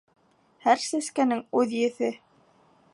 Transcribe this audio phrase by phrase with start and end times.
[0.67, 2.11] Һәр сәскәнең үҙ еҫе